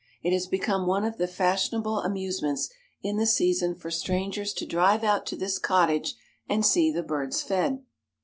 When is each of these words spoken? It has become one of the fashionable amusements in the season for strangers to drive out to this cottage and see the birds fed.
It 0.23 0.33
has 0.33 0.47
become 0.47 0.87
one 0.87 1.05
of 1.05 1.17
the 1.19 1.27
fashionable 1.27 1.99
amusements 1.99 2.71
in 3.03 3.17
the 3.17 3.27
season 3.27 3.75
for 3.75 3.91
strangers 3.91 4.51
to 4.53 4.65
drive 4.65 5.03
out 5.03 5.27
to 5.27 5.35
this 5.35 5.59
cottage 5.59 6.15
and 6.49 6.65
see 6.65 6.91
the 6.91 7.03
birds 7.03 7.43
fed. 7.43 7.83